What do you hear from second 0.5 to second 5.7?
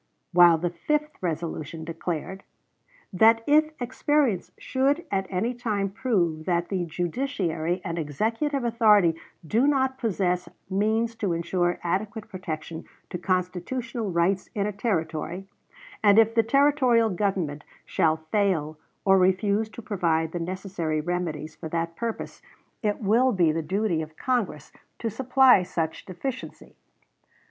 the fifth resolution declared "That if experience should at any